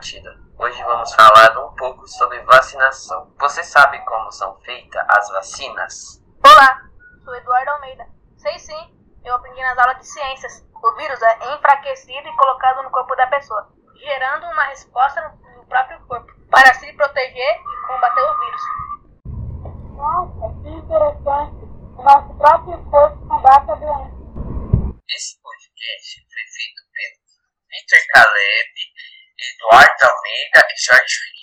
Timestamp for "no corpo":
12.82-13.14